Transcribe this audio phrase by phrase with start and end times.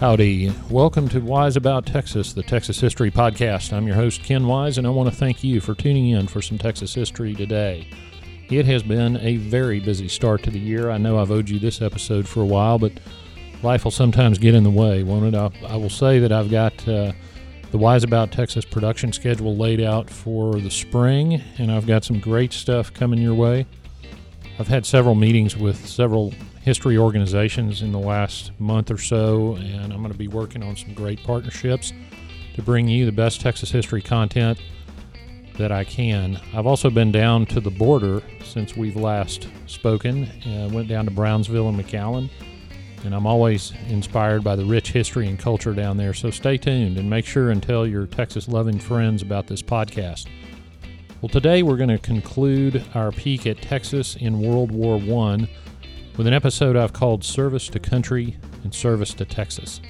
[0.00, 0.52] Howdy.
[0.68, 3.72] Welcome to Wise About Texas, the Texas History Podcast.
[3.72, 6.42] I'm your host, Ken Wise, and I want to thank you for tuning in for
[6.42, 7.86] some Texas history today.
[8.50, 10.90] It has been a very busy start to the year.
[10.90, 12.90] I know I've owed you this episode for a while, but
[13.62, 15.38] life will sometimes get in the way, won't it?
[15.38, 17.12] I, I will say that I've got uh,
[17.72, 22.20] the Wise About Texas production schedule laid out for the spring, and I've got some
[22.20, 23.66] great stuff coming your way.
[24.58, 29.90] I've had several meetings with several history organizations in the last month or so, and
[29.90, 31.94] I'm going to be working on some great partnerships
[32.54, 34.60] to bring you the best Texas history content
[35.56, 36.38] that I can.
[36.52, 40.28] I've also been down to the border since we've last spoken.
[40.46, 42.28] I went down to Brownsville and McAllen,
[43.04, 46.14] and I'm always inspired by the rich history and culture down there.
[46.14, 50.26] So stay tuned and make sure and tell your Texas loving friends about this podcast.
[51.20, 55.48] Well, today we're going to conclude our peek at Texas in World War I
[56.16, 59.80] with an episode I've called Service to Country and Service to Texas.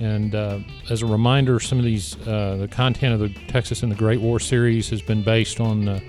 [0.00, 0.58] And uh,
[0.90, 4.20] as a reminder, some of these, uh, the content of the Texas in the Great
[4.20, 6.00] War series has been based on uh,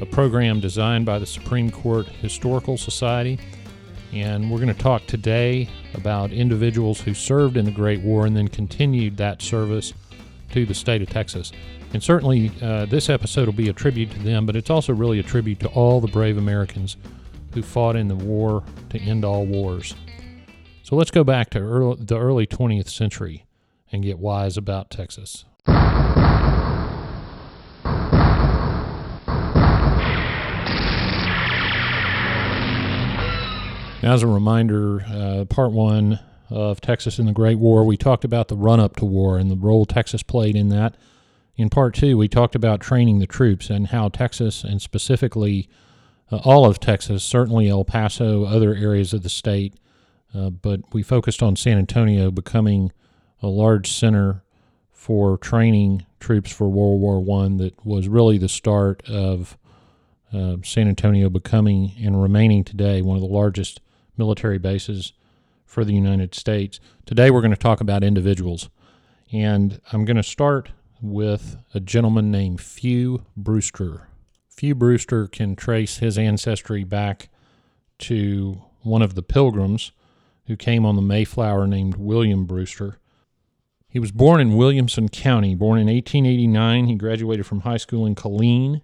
[0.00, 3.38] a program designed by the Supreme Court Historical Society.
[4.12, 8.36] And we're going to talk today about individuals who served in the Great War and
[8.36, 9.92] then continued that service
[10.52, 11.52] to the state of Texas.
[11.92, 15.18] And certainly, uh, this episode will be a tribute to them, but it's also really
[15.18, 16.96] a tribute to all the brave Americans
[17.52, 19.94] who fought in the war to end all wars.
[20.82, 23.44] So let's go back to early, the early 20th century
[23.92, 25.44] and get wise about Texas.
[34.02, 38.48] As a reminder, uh, part one of Texas in the Great War, we talked about
[38.48, 40.96] the run up to war and the role Texas played in that.
[41.56, 45.68] In part two, we talked about training the troops and how Texas, and specifically
[46.30, 49.74] uh, all of Texas, certainly El Paso, other areas of the state,
[50.34, 52.92] uh, but we focused on San Antonio becoming
[53.42, 54.44] a large center
[54.92, 57.56] for training troops for World War One.
[57.56, 59.58] That was really the start of
[60.32, 63.80] uh, San Antonio becoming and remaining today one of the largest
[64.18, 65.12] military bases
[65.64, 66.80] for the United States.
[67.06, 68.68] Today we're going to talk about individuals,
[69.32, 70.70] and I'm going to start
[71.00, 74.08] with a gentleman named Few Brewster.
[74.48, 77.28] Few Brewster can trace his ancestry back
[77.98, 79.92] to one of the pilgrims
[80.46, 82.98] who came on the Mayflower named William Brewster.
[83.88, 86.86] He was born in Williamson County, born in 1889.
[86.86, 88.82] He graduated from high school in Killeen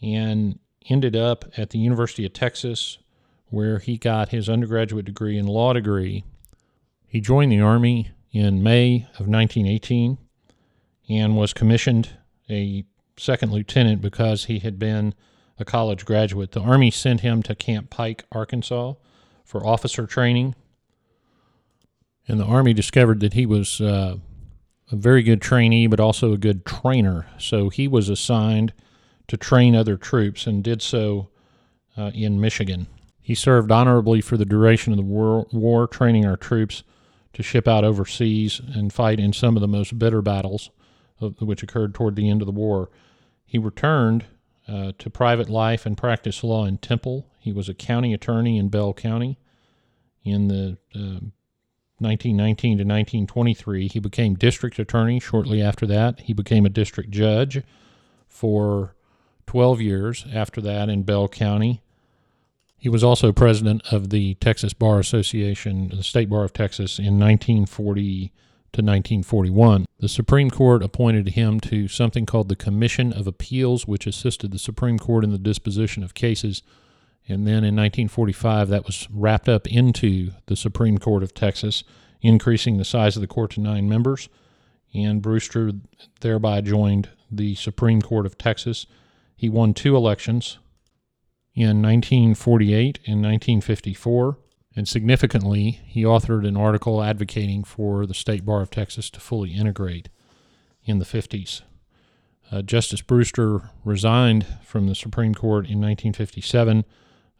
[0.00, 0.58] and
[0.88, 2.98] ended up at the University of Texas,
[3.52, 6.24] where he got his undergraduate degree and law degree.
[7.06, 10.16] He joined the Army in May of 1918
[11.10, 12.16] and was commissioned
[12.48, 12.86] a
[13.18, 15.14] second lieutenant because he had been
[15.58, 16.52] a college graduate.
[16.52, 18.94] The Army sent him to Camp Pike, Arkansas
[19.44, 20.54] for officer training.
[22.26, 24.16] And the Army discovered that he was uh,
[24.90, 27.26] a very good trainee, but also a good trainer.
[27.38, 28.72] So he was assigned
[29.28, 31.28] to train other troops and did so
[31.98, 32.86] uh, in Michigan.
[33.22, 36.82] He served honorably for the duration of the war, war, training our troops
[37.32, 40.70] to ship out overseas and fight in some of the most bitter battles
[41.38, 42.90] which occurred toward the end of the war.
[43.44, 44.24] He returned
[44.66, 47.26] uh, to private life and practiced law in Temple.
[47.38, 49.38] He was a county attorney in Bell County.
[50.24, 51.20] In the uh,
[51.98, 55.20] 1919 to 1923, he became district attorney.
[55.20, 57.62] Shortly after that, he became a district judge
[58.28, 58.94] for
[59.46, 61.82] 12 years after that in Bell County.
[62.82, 67.16] He was also president of the Texas Bar Association, the State Bar of Texas, in
[67.16, 68.32] 1940
[68.72, 69.86] to 1941.
[70.00, 74.58] The Supreme Court appointed him to something called the Commission of Appeals, which assisted the
[74.58, 76.64] Supreme Court in the disposition of cases.
[77.28, 81.84] And then in 1945, that was wrapped up into the Supreme Court of Texas,
[82.20, 84.28] increasing the size of the court to nine members.
[84.92, 85.70] And Brewster
[86.18, 88.86] thereby joined the Supreme Court of Texas.
[89.36, 90.58] He won two elections
[91.54, 94.38] in 1948 and 1954.
[94.74, 99.50] And significantly, he authored an article advocating for the State Bar of Texas to fully
[99.50, 100.08] integrate
[100.84, 101.62] in the 50s.
[102.50, 106.84] Uh, Justice Brewster resigned from the Supreme Court in 1957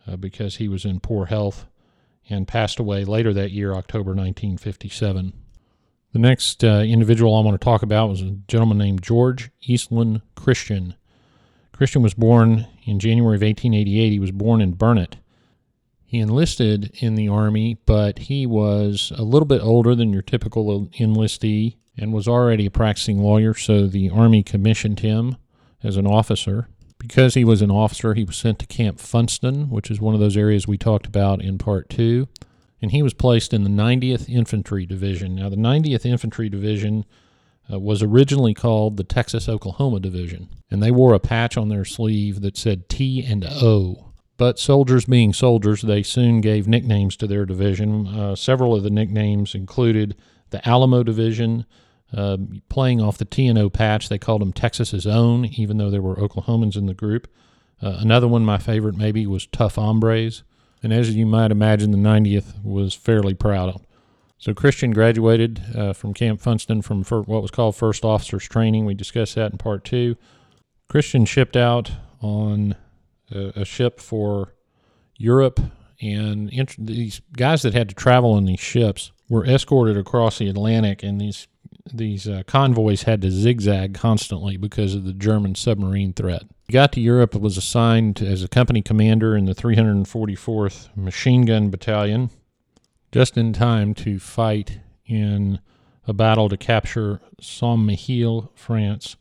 [0.06, 1.66] uh, because he was in poor health
[2.28, 5.32] and passed away later that year, October 1957.
[6.12, 10.22] The next uh, individual I want to talk about was a gentleman named George Eastland
[10.34, 10.94] Christian.
[11.72, 14.12] Christian was born in January of 1888.
[14.12, 15.16] He was born in Burnet.
[16.04, 20.86] He enlisted in the Army, but he was a little bit older than your typical
[20.98, 25.36] enlistee and was already a practicing lawyer, so the Army commissioned him
[25.82, 26.68] as an officer.
[26.98, 30.20] Because he was an officer, he was sent to Camp Funston, which is one of
[30.20, 32.28] those areas we talked about in part two.
[32.80, 35.34] And he was placed in the 90th Infantry Division.
[35.34, 37.04] Now, the 90th Infantry Division
[37.72, 41.84] uh, was originally called the Texas Oklahoma Division, and they wore a patch on their
[41.84, 44.12] sleeve that said T and O.
[44.36, 48.08] But soldiers being soldiers, they soon gave nicknames to their division.
[48.08, 50.16] Uh, several of the nicknames included
[50.50, 51.64] the Alamo Division,
[52.16, 52.36] uh,
[52.68, 56.76] playing off the T&O patch, they called them Texas's own, even though there were Oklahomans
[56.76, 57.26] in the group.
[57.80, 60.42] Uh, another one, my favorite maybe, was Tough Hombres.
[60.82, 63.86] And as you might imagine, the 90th was fairly proud of.
[64.42, 68.84] So Christian graduated uh, from Camp Funston from what was called First Officers Training.
[68.84, 70.16] We discussed that in part two.
[70.88, 72.74] Christian shipped out on
[73.30, 74.52] a, a ship for
[75.16, 75.60] Europe,
[76.00, 80.48] and int- these guys that had to travel in these ships were escorted across the
[80.48, 81.46] Atlantic, and these
[81.94, 86.42] these uh, convoys had to zigzag constantly because of the German submarine threat.
[86.66, 91.70] He got to Europe was assigned as a company commander in the 344th Machine Gun
[91.70, 92.30] Battalion,
[93.12, 95.60] just in time to fight in
[96.06, 99.16] a battle to capture Saint-Mihiel, France,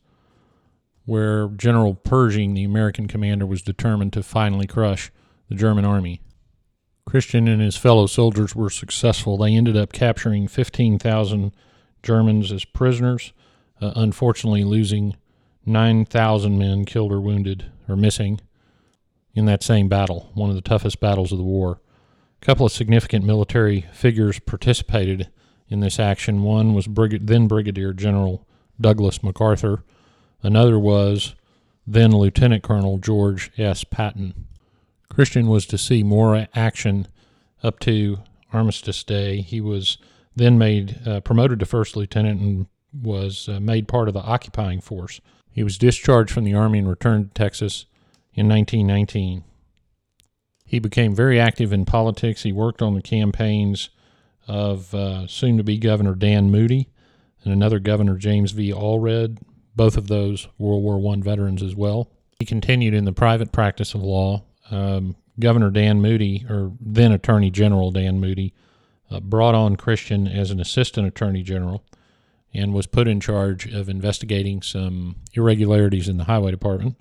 [1.06, 5.12] where General Pershing, the American commander, was determined to finally crush
[5.50, 6.22] the German army.
[7.06, 9.38] Christian and his fellow soldiers were successful.
[9.38, 11.52] They ended up capturing 15,000
[12.02, 13.34] Germans as prisoners,
[13.82, 15.18] uh, unfortunately, losing
[15.66, 18.40] 9,000 men killed or wounded or missing
[19.34, 21.81] in that same battle, one of the toughest battles of the war.
[22.42, 25.30] A couple of significant military figures participated
[25.70, 26.42] in this action.
[26.42, 28.48] One was Brig- then Brigadier General
[28.80, 29.84] Douglas MacArthur,
[30.42, 31.36] another was
[31.86, 33.84] then Lieutenant Colonel George S.
[33.84, 34.48] Patton.
[35.10, 37.08] Christian was to see more action
[37.64, 38.20] up to
[38.52, 39.42] Armistice Day.
[39.42, 39.98] He was
[40.36, 44.82] then made uh, promoted to first lieutenant and was uh, made part of the occupying
[44.82, 45.22] force.
[45.52, 47.86] He was discharged from the Army and returned to Texas
[48.34, 49.44] in 1919.
[50.72, 52.44] He became very active in politics.
[52.44, 53.90] He worked on the campaigns
[54.48, 56.88] of uh, soon to be Governor Dan Moody
[57.44, 58.72] and another Governor James V.
[58.72, 59.40] Allred,
[59.76, 62.10] both of those World War I veterans as well.
[62.40, 64.44] He continued in the private practice of law.
[64.70, 68.54] Um, Governor Dan Moody, or then Attorney General Dan Moody,
[69.12, 71.84] uh, brought on Christian as an assistant attorney general
[72.54, 76.96] and was put in charge of investigating some irregularities in the highway department.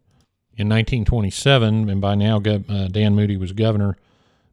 [0.60, 3.96] In 1927, and by now uh, Dan Moody was governor,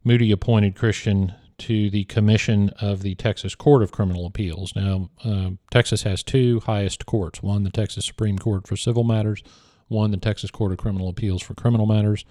[0.05, 4.73] Moody appointed Christian to the commission of the Texas Court of Criminal Appeals.
[4.73, 9.43] Now, uh, Texas has two highest courts one, the Texas Supreme Court for civil matters,
[9.89, 12.23] one, the Texas Court of Criminal Appeals for criminal matters.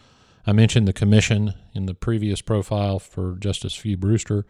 [0.47, 4.47] I mentioned the commission in the previous profile for Justice Few Brewster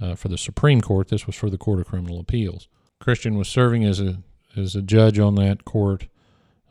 [0.00, 1.08] uh, for the Supreme Court.
[1.08, 2.68] This was for the Court of Criminal Appeals.
[3.00, 4.22] Christian was serving as a
[4.56, 6.06] as a judge on that court,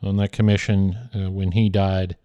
[0.06, 2.16] on that commission, uh, when he died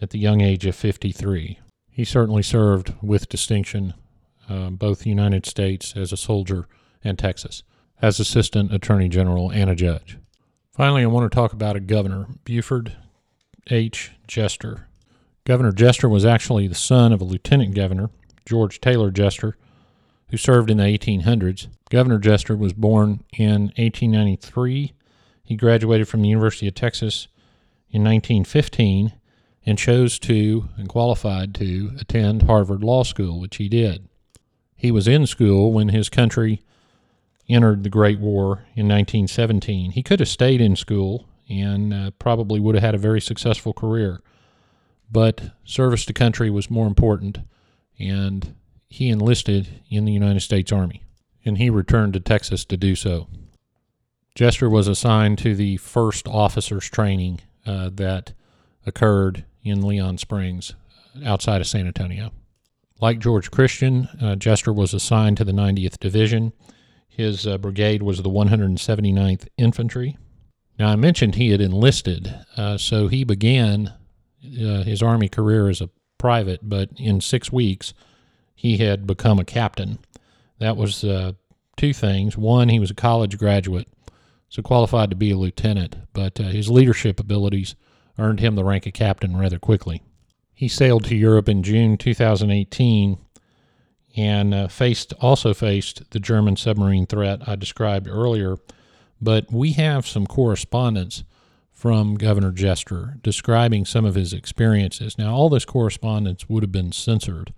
[0.00, 1.58] at the young age of 53.
[1.90, 3.94] He certainly served with distinction
[4.48, 6.66] uh, both the United States as a soldier
[7.04, 7.62] and Texas
[8.02, 10.18] as Assistant Attorney General and a judge.
[10.72, 12.96] Finally, I want to talk about a governor, Beauford
[13.68, 14.12] H.
[14.26, 14.88] Jester.
[15.44, 18.10] Governor Jester was actually the son of a lieutenant governor,
[18.44, 19.56] George Taylor Jester,
[20.30, 21.68] who served in the 1800s.
[21.90, 24.94] Governor Jester was born in 1893.
[25.44, 27.28] He graduated from the University of Texas
[27.90, 29.12] in 1915
[29.64, 34.08] and chose to and qualified to attend Harvard Law School, which he did.
[34.74, 36.62] He was in school when his country
[37.48, 39.92] entered the Great War in 1917.
[39.92, 43.72] He could have stayed in school and uh, probably would have had a very successful
[43.72, 44.22] career,
[45.10, 47.38] but service to country was more important,
[47.98, 48.54] and
[48.88, 51.02] he enlisted in the United States Army,
[51.44, 53.28] and he returned to Texas to do so.
[54.34, 58.32] Jester was assigned to the first officers training uh, that
[58.86, 60.74] occurred in Leon Springs
[61.24, 62.32] outside of San Antonio.
[63.00, 66.52] Like George Christian, uh, Jester was assigned to the 90th Division.
[67.08, 70.16] His uh, brigade was the 179th Infantry.
[70.78, 73.92] Now, I mentioned he had enlisted, uh, so he began
[74.44, 77.92] uh, his Army career as a private, but in six weeks,
[78.54, 79.98] he had become a captain.
[80.58, 81.32] That was uh,
[81.76, 82.36] two things.
[82.38, 83.88] One, he was a college graduate,
[84.52, 87.74] so qualified to be a lieutenant, but uh, his leadership abilities
[88.18, 90.02] earned him the rank of captain rather quickly.
[90.52, 93.16] He sailed to Europe in June 2018
[94.14, 98.58] and uh, faced also faced the German submarine threat I described earlier.
[99.22, 101.24] But we have some correspondence
[101.70, 105.16] from Governor Jester describing some of his experiences.
[105.16, 107.54] Now, all this correspondence would have been censored,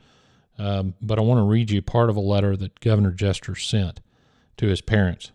[0.59, 4.01] um, but I want to read you part of a letter that Governor Jester sent
[4.59, 5.33] to his parents.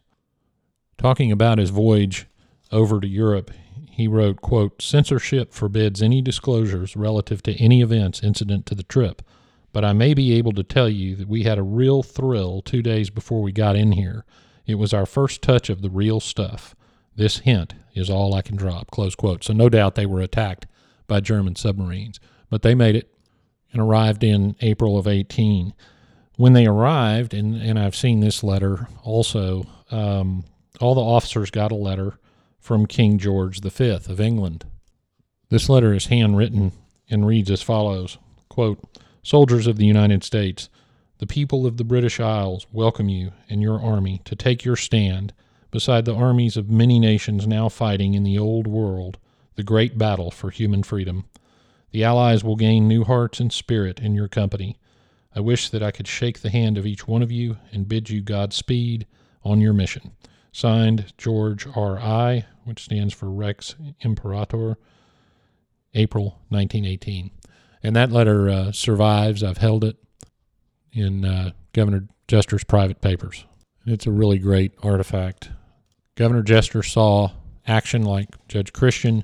[0.99, 2.27] Talking about his voyage
[2.73, 3.51] over to Europe,
[3.89, 9.21] he wrote, quote, Censorship forbids any disclosures relative to any events incident to the trip,
[9.71, 12.81] but I may be able to tell you that we had a real thrill two
[12.81, 14.25] days before we got in here.
[14.67, 16.75] It was our first touch of the real stuff.
[17.15, 19.45] This hint is all I can drop, close quote.
[19.45, 20.67] So no doubt they were attacked
[21.07, 23.09] by German submarines, but they made it
[23.71, 25.73] and arrived in April of 18.
[26.35, 30.43] When they arrived, and, and I've seen this letter also, um,
[30.79, 32.19] all the officers got a letter
[32.59, 34.65] from King George V of England.
[35.49, 36.71] This letter is handwritten
[37.09, 38.17] and reads as follows
[38.49, 38.79] quote,
[39.23, 40.69] Soldiers of the United States,
[41.19, 45.33] the people of the British Isles welcome you and your army to take your stand
[45.71, 49.17] beside the armies of many nations now fighting in the old world
[49.55, 51.25] the great battle for human freedom.
[51.91, 54.77] The Allies will gain new hearts and spirit in your company.
[55.35, 58.09] I wish that I could shake the hand of each one of you and bid
[58.09, 59.05] you Godspeed
[59.43, 60.11] on your mission.
[60.51, 64.77] Signed, George R.I., which stands for Rex Imperator,
[65.93, 67.31] April 1918.
[67.81, 69.43] And that letter uh, survives.
[69.43, 69.97] I've held it
[70.91, 73.45] in uh, Governor Jester's private papers.
[73.85, 75.49] It's a really great artifact.
[76.15, 77.31] Governor Jester saw
[77.65, 79.23] action like Judge Christian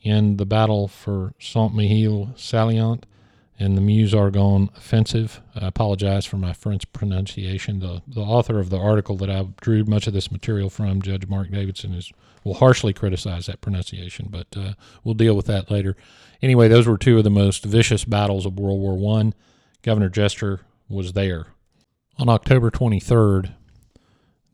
[0.00, 3.06] in the battle for Saint Mihiel Salient
[3.58, 5.40] and the Meuse Argonne offensive.
[5.54, 7.80] I apologize for my French pronunciation.
[7.80, 11.26] The the author of the article that I drew much of this material from, Judge
[11.28, 12.12] Mark Davidson, is
[12.44, 14.72] will harshly criticize that pronunciation, but uh,
[15.04, 15.96] we'll deal with that later.
[16.40, 19.34] Anyway, those were two of the most vicious battles of World War One.
[19.82, 21.46] Governor Jester was there.
[22.18, 23.54] On October 23rd,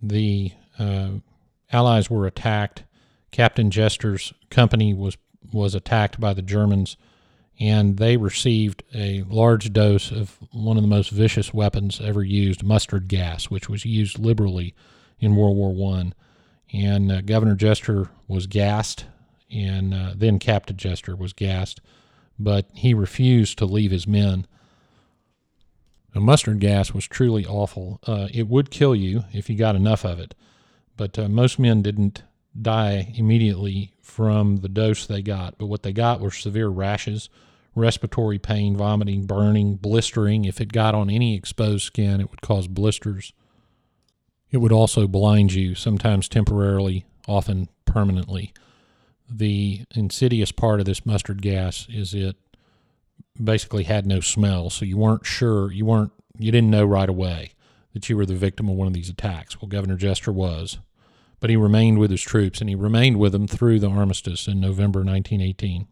[0.02, 1.10] the uh,
[1.72, 2.84] Allies were attacked.
[3.30, 5.16] Captain Jester's company was
[5.52, 6.96] was attacked by the Germans
[7.60, 12.62] and they received a large dose of one of the most vicious weapons ever used,
[12.62, 14.74] mustard gas, which was used liberally
[15.18, 16.14] in World War One.
[16.72, 19.06] And uh, Governor Jester was gassed,
[19.50, 21.80] and uh, then Captain Jester was gassed,
[22.38, 24.46] but he refused to leave his men.
[26.12, 28.00] The mustard gas was truly awful.
[28.06, 30.34] Uh, it would kill you if you got enough of it,
[30.96, 32.22] but uh, most men didn't
[32.60, 35.58] die immediately from the dose they got.
[35.58, 37.28] But what they got were severe rashes
[37.78, 40.44] respiratory pain, vomiting, burning, blistering.
[40.44, 43.32] If it got on any exposed skin, it would cause blisters.
[44.50, 48.52] It would also blind you, sometimes temporarily, often permanently.
[49.30, 52.36] The insidious part of this mustard gas is it
[53.42, 57.52] basically had no smell, so you weren't sure, you weren't, you didn't know right away
[57.92, 59.60] that you were the victim of one of these attacks.
[59.60, 60.78] Well, Governor Jester was,
[61.40, 64.60] but he remained with his troops, and he remained with them through the armistice in
[64.60, 65.86] November 1918.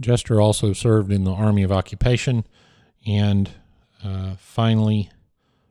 [0.00, 2.46] Jester also served in the Army of Occupation
[3.06, 3.50] and
[4.02, 5.10] uh, finally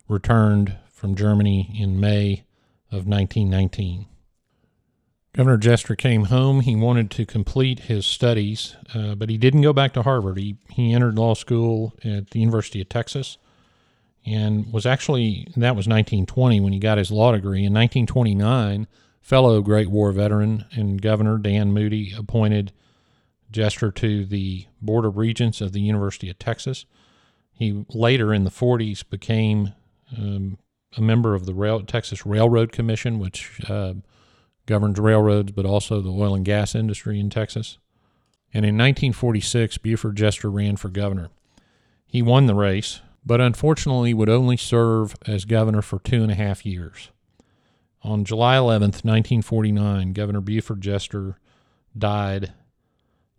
[0.07, 2.43] returned from Germany in May
[2.91, 4.05] of 1919.
[5.33, 6.61] Governor Jester came home.
[6.61, 10.37] He wanted to complete his studies, uh, but he didn't go back to Harvard.
[10.37, 13.37] He, he entered law school at the University of Texas
[14.25, 17.59] and was actually, that was 1920 when he got his law degree.
[17.59, 18.87] In 1929,
[19.21, 22.71] fellow Great War veteran and Governor Dan Moody appointed
[23.51, 26.85] Jester to the Board of Regents of the University of Texas.
[27.51, 29.73] He later in the 40s became
[30.17, 30.57] um,
[30.97, 33.93] a member of the Rail- Texas Railroad Commission, which uh,
[34.65, 37.77] governs railroads but also the oil and gas industry in Texas.
[38.53, 41.29] And in 1946, Beauford Jester ran for governor.
[42.05, 46.35] He won the race, but unfortunately would only serve as governor for two and a
[46.35, 47.11] half years.
[48.01, 51.37] On July 11th, 1949, Governor Beauford Jester
[51.97, 52.53] died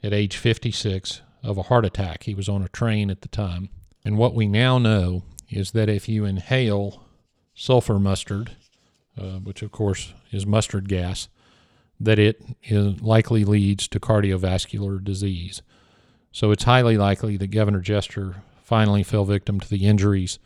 [0.03, 2.25] at age 56 of a heart attack.
[2.25, 3.71] He was on a train at the time.
[4.05, 7.03] And what we now know is that if you inhale
[7.55, 8.53] sulfur mustard,
[9.19, 11.29] uh, which of course is mustard gas,
[11.99, 12.41] that it
[13.03, 15.61] likely leads to cardiovascular disease.
[16.33, 20.39] So it's highly likely that Governor Jester finally fell victim to the injuries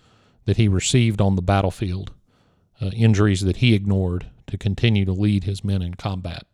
[0.46, 2.12] that he received on the battlefield,
[2.80, 6.46] uh, injuries that he ignored to continue to lead his men in combat.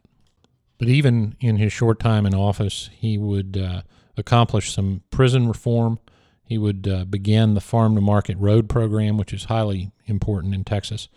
[0.80, 3.82] But even in his short time in office, he would uh,
[4.16, 5.98] accomplish some prison reform.
[6.42, 10.64] He would uh, begin the farm to market road program, which is highly important in
[10.64, 11.08] Texas.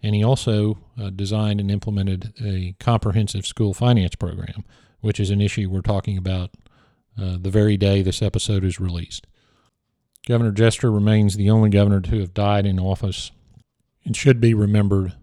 [0.00, 4.64] And he also uh, designed and implemented a comprehensive school finance program,
[5.00, 6.50] which is an issue we're talking about
[7.20, 9.26] uh, the very day this episode is released.
[10.28, 13.32] Governor Jester remains the only governor to have died in office
[14.04, 15.14] and should be remembered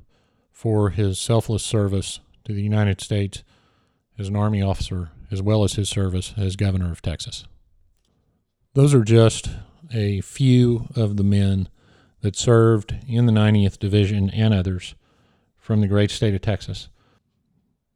[0.52, 3.44] for his selfless service to the United States
[4.18, 7.46] as an Army officer, as well as his service as governor of Texas.
[8.74, 9.50] Those are just
[9.94, 11.70] a few of the men
[12.22, 14.96] that served in the 90th Division and others
[15.58, 16.90] from the great state of Texas.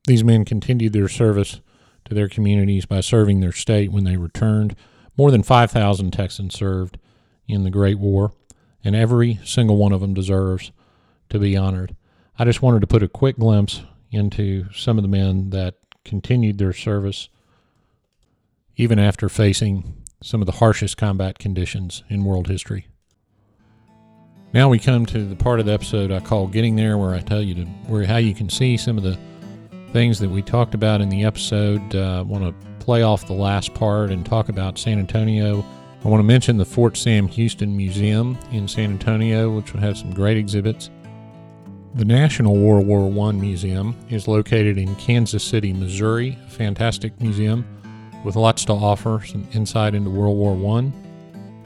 [0.08, 1.60] These men continued their service
[2.06, 4.76] to their communities by serving their state when they returned.
[5.18, 6.98] More than 5,000 Texans served
[7.48, 8.32] in the Great War,
[8.84, 10.72] and every single one of them deserves
[11.30, 11.96] to be honored.
[12.38, 16.58] I just wanted to put a quick glimpse into some of the men that continued
[16.58, 17.30] their service
[18.76, 22.88] even after facing some of the harshest combat conditions in world history.
[24.54, 27.22] Now we come to the part of the episode I call "Getting There," where I
[27.22, 29.18] tell you to where how you can see some of the
[29.94, 31.96] things that we talked about in the episode.
[31.96, 35.64] Uh, I want to play off the last part and talk about San Antonio.
[36.04, 39.98] I want to mention the Fort Sam Houston Museum in San Antonio, which will have
[39.98, 40.90] some great exhibits.
[41.94, 47.66] The National World War I Museum is located in Kansas City, Missouri, a fantastic museum
[48.24, 50.90] with lots to offer, some insight into World War I.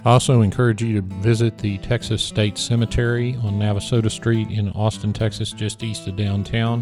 [0.04, 5.14] I also encourage you to visit the Texas State Cemetery on Navasota Street in Austin,
[5.14, 6.82] Texas, just east of downtown,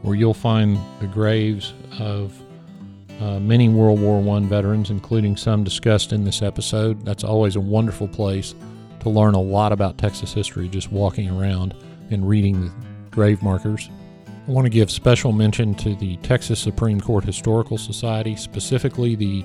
[0.00, 2.40] where you'll find the graves of
[3.20, 7.04] uh, many World War I veterans, including some discussed in this episode.
[7.04, 8.54] That's always a wonderful place
[9.00, 11.74] to learn a lot about Texas history just walking around
[12.10, 12.72] and reading the
[13.10, 13.90] grave markers.
[14.26, 19.44] I want to give special mention to the Texas Supreme Court Historical Society, specifically the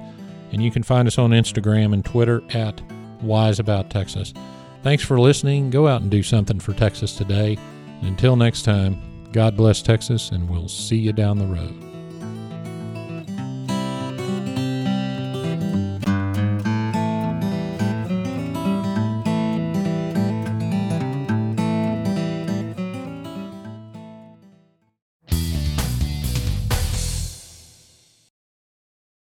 [0.51, 2.79] And you can find us on Instagram and Twitter at
[3.23, 4.35] Wise About Texas.
[4.83, 5.69] Thanks for listening.
[5.69, 7.57] Go out and do something for Texas today.
[8.01, 11.90] Until next time, God bless Texas, and we'll see you down the road.